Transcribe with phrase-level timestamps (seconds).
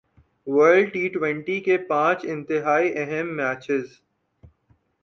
[0.47, 3.85] world T twenty کے پانچ انتہائی اہم میچز